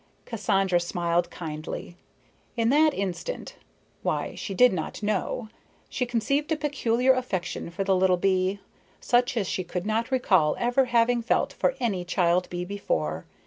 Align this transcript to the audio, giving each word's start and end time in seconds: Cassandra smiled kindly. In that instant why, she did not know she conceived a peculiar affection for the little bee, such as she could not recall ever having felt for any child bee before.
Cassandra 0.25 0.79
smiled 0.79 1.29
kindly. 1.29 1.95
In 2.57 2.69
that 2.69 2.91
instant 2.95 3.57
why, 4.01 4.33
she 4.33 4.55
did 4.55 4.73
not 4.73 5.03
know 5.03 5.49
she 5.89 6.07
conceived 6.07 6.51
a 6.51 6.55
peculiar 6.55 7.13
affection 7.13 7.69
for 7.69 7.83
the 7.83 7.95
little 7.95 8.17
bee, 8.17 8.59
such 8.99 9.37
as 9.37 9.47
she 9.47 9.63
could 9.63 9.85
not 9.85 10.09
recall 10.09 10.55
ever 10.57 10.85
having 10.85 11.21
felt 11.21 11.53
for 11.53 11.75
any 11.79 12.03
child 12.03 12.49
bee 12.49 12.65
before. 12.65 13.25